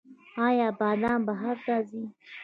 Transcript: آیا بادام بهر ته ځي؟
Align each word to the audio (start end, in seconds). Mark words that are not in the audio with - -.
آیا 0.47 0.67
بادام 0.79 1.19
بهر 1.27 1.55
ته 1.65 1.75
ځي؟ 1.89 2.03